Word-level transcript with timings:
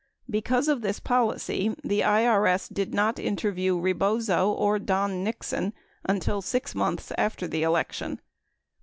Because 0.27 0.67
of 0.67 0.81
this 0.81 0.99
policy, 0.99 1.75
the 1.83 1.99
IRS 1.99 2.73
did 2.73 2.91
not 2.91 3.19
interview 3.19 3.77
Rebozo 3.77 4.49
or 4.51 4.79
Don 4.79 5.23
Nixon 5.23 5.73
until 6.03 6.41
6 6.41 6.73
months 6.73 7.11
after 7.19 7.47
the 7.47 7.61
election. 7.61 8.19